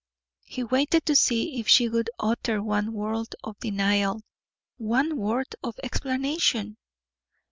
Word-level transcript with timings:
He 0.45 0.63
waited 0.63 1.05
to 1.05 1.15
see 1.15 1.59
if 1.59 1.67
she 1.67 1.87
would 1.87 2.09
utter 2.19 2.59
one 2.63 2.91
word 2.91 3.35
of 3.43 3.59
denial, 3.59 4.23
one 4.77 5.15
word 5.15 5.53
of 5.63 5.79
explanation. 5.83 6.77